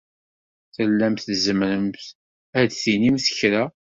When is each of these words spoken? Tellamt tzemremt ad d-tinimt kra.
Tellamt 0.75 1.25
tzemremt 1.27 2.03
ad 2.59 2.65
d-tinimt 2.69 3.25
kra. 3.37 3.63